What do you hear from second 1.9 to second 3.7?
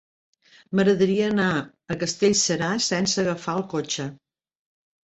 Castellserà sense agafar el